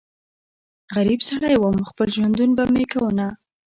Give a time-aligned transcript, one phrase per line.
[0.95, 3.27] غريب سړی ووم خپل ژوندون به مې کوونه